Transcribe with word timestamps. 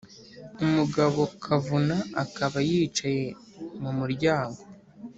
umugabo 0.65 1.21
kavuna 1.43 1.97
akaba 2.23 2.57
yicaye 2.69 3.25
mu 3.81 3.91
muryango 3.99 4.61